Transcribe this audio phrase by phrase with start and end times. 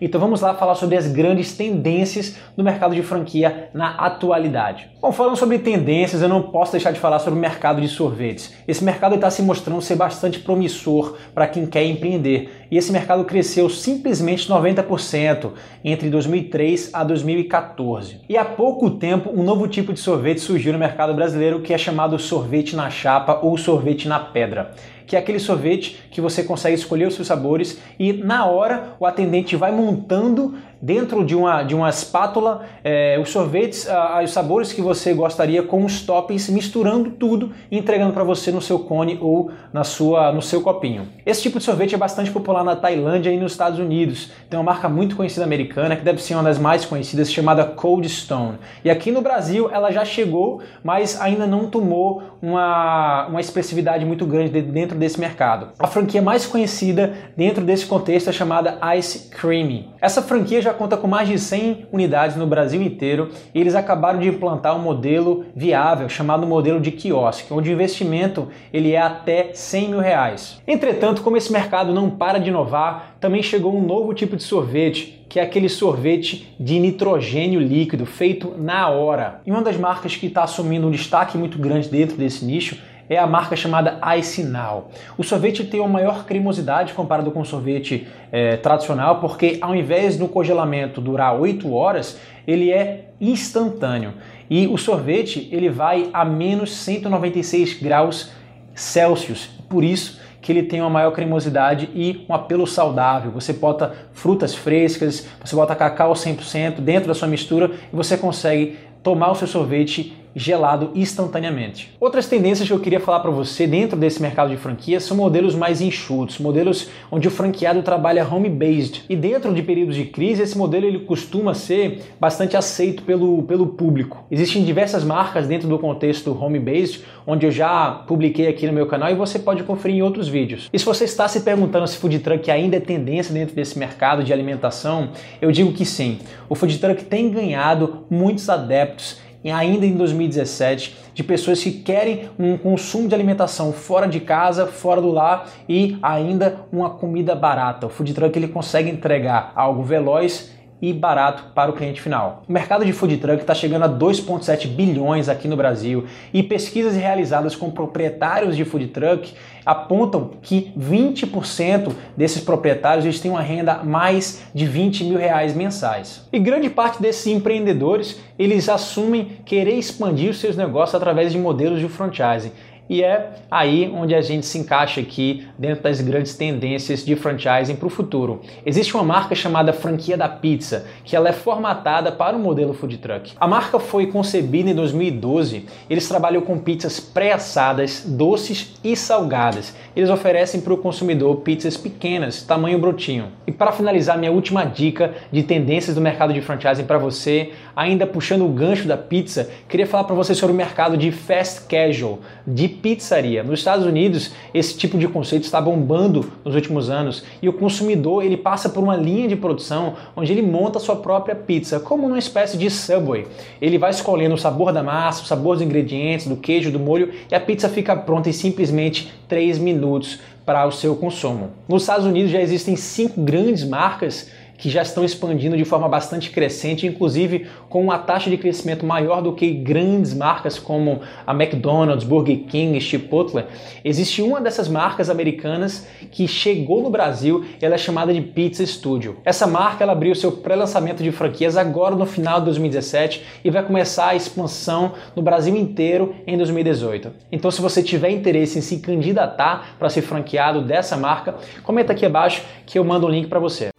[0.00, 4.88] Então vamos lá falar sobre as grandes tendências do mercado de franquia na atualidade.
[5.00, 8.52] Bom, falando sobre tendências, eu não posso deixar de falar sobre o mercado de sorvetes.
[8.66, 12.66] Esse mercado está se mostrando ser bastante promissor para quem quer empreender.
[12.70, 15.52] E esse mercado cresceu simplesmente 90%
[15.84, 18.20] entre 2003 a 2014.
[18.28, 21.78] E há pouco tempo, um novo tipo de sorvete surgiu no mercado brasileiro que é
[21.78, 24.72] chamado sorvete na chapa ou sorvete na pedra
[25.06, 29.06] que é aquele sorvete que você consegue escolher os seus sabores e na hora o
[29.06, 34.72] atendente vai montando dentro de uma, de uma espátula é, os sorvetes, ah, os sabores
[34.72, 39.18] que você gostaria com os toppings, misturando tudo e entregando para você no seu cone
[39.20, 41.08] ou na sua, no seu copinho.
[41.24, 44.30] Esse tipo de sorvete é bastante popular na Tailândia e nos Estados Unidos.
[44.48, 48.08] Tem uma marca muito conhecida americana, que deve ser uma das mais conhecidas, chamada Cold
[48.08, 48.58] Stone.
[48.84, 54.26] E aqui no Brasil ela já chegou, mas ainda não tomou uma, uma expressividade muito
[54.26, 55.70] grande dentro desse mercado.
[55.78, 59.90] A franquia mais conhecida dentro desse contexto é chamada Ice Creamy.
[60.00, 64.20] Essa franquia já conta com mais de 100 unidades no Brasil inteiro e eles acabaram
[64.20, 69.50] de implantar um modelo viável chamado modelo de quiosque, onde o investimento ele é até
[69.52, 70.60] 100 mil reais.
[70.66, 75.24] Entretanto, como esse mercado não para de inovar, também chegou um novo tipo de sorvete,
[75.28, 79.40] que é aquele sorvete de nitrogênio líquido feito na hora.
[79.44, 83.18] E uma das marcas que está assumindo um destaque muito grande dentro desse nicho é
[83.18, 84.90] a marca chamada Ice Now.
[85.16, 90.16] O sorvete tem uma maior cremosidade comparado com o sorvete é, tradicional, porque ao invés
[90.16, 94.14] do congelamento durar 8 horas, ele é instantâneo.
[94.48, 98.30] E o sorvete ele vai a menos 196 graus
[98.74, 99.46] Celsius.
[99.68, 103.32] Por isso que ele tem uma maior cremosidade e um apelo saudável.
[103.32, 108.78] Você bota frutas frescas, você bota cacau 100% dentro da sua mistura e você consegue
[109.02, 111.90] tomar o seu sorvete gelado instantaneamente.
[111.98, 115.54] Outras tendências que eu queria falar para você dentro desse mercado de franquias são modelos
[115.54, 119.04] mais enxutos, modelos onde o franqueado trabalha home-based.
[119.08, 123.68] E dentro de períodos de crise, esse modelo ele costuma ser bastante aceito pelo, pelo
[123.68, 124.26] público.
[124.30, 129.10] Existem diversas marcas dentro do contexto home-based, onde eu já publiquei aqui no meu canal
[129.10, 130.68] e você pode conferir em outros vídeos.
[130.70, 134.22] E se você está se perguntando se food truck ainda é tendência dentro desse mercado
[134.22, 135.08] de alimentação,
[135.40, 136.18] eu digo que sim.
[136.46, 142.56] O food truck tem ganhado muitos adeptos ainda em 2017, de pessoas que querem um
[142.56, 147.86] consumo de alimentação fora de casa, fora do lar e ainda uma comida barata.
[147.86, 150.50] O food truck ele consegue entregar algo veloz
[150.86, 152.44] e barato para o cliente final.
[152.48, 156.94] O mercado de food truck está chegando a 2,7 bilhões aqui no Brasil e pesquisas
[156.94, 163.82] realizadas com proprietários de food truck apontam que 20% desses proprietários eles têm uma renda
[163.82, 166.24] mais de 20 mil reais mensais.
[166.32, 171.80] E grande parte desses empreendedores eles assumem querer expandir os seus negócios através de modelos
[171.80, 172.52] de franchising.
[172.88, 177.74] E é aí onde a gente se encaixa aqui dentro das grandes tendências de franchising
[177.74, 178.40] para o futuro.
[178.64, 182.98] Existe uma marca chamada Franquia da Pizza, que ela é formatada para o modelo food
[182.98, 183.32] truck.
[183.40, 185.66] A marca foi concebida em 2012.
[185.90, 189.74] Eles trabalham com pizzas pré-assadas, doces e salgadas.
[189.96, 193.32] Eles oferecem para o consumidor pizzas pequenas, tamanho brotinho.
[193.46, 198.06] E para finalizar, minha última dica de tendências do mercado de franchising para você, ainda
[198.06, 202.20] puxando o gancho da pizza, queria falar para você sobre o mercado de fast casual,
[202.46, 203.42] de pizzaria.
[203.42, 208.24] Nos Estados Unidos, esse tipo de conceito está bombando nos últimos anos e o consumidor
[208.24, 212.18] ele passa por uma linha de produção onde ele monta sua própria pizza, como uma
[212.18, 213.26] espécie de Subway.
[213.60, 217.12] Ele vai escolhendo o sabor da massa, o sabor dos ingredientes, do queijo, do molho
[217.30, 221.50] e a pizza fica pronta em simplesmente 3 minutos para o seu consumo.
[221.68, 226.30] Nos Estados Unidos já existem cinco grandes marcas que já estão expandindo de forma bastante
[226.30, 232.04] crescente, inclusive com uma taxa de crescimento maior do que grandes marcas como a McDonald's,
[232.04, 233.44] Burger King, Chipotle.
[233.84, 239.18] Existe uma dessas marcas americanas que chegou no Brasil, ela é chamada de Pizza Studio.
[239.24, 243.62] Essa marca ela abriu seu pré-lançamento de franquias agora no final de 2017 e vai
[243.62, 247.12] começar a expansão no Brasil inteiro em 2018.
[247.30, 252.06] Então, se você tiver interesse em se candidatar para ser franqueado dessa marca, comenta aqui
[252.06, 253.75] abaixo que eu mando o um link para você.